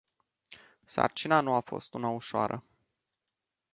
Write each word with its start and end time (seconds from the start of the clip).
Sarcina 0.87 1.41
nu 1.41 1.53
a 1.53 1.59
fost 1.59 1.93
una 1.93 2.09
ușoară. 2.09 2.63